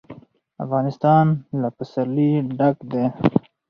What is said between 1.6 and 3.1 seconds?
له پسرلی ډک دی.